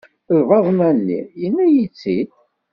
[0.39, 2.29] Lbaḍna-nni, yenna-iyi-tt-id.